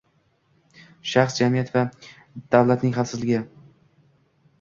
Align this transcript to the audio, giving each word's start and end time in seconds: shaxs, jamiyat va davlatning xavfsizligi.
shaxs, 1.09 1.35
jamiyat 1.41 1.69
va 1.75 1.83
davlatning 2.55 2.95
xavfsizligi. 2.97 3.43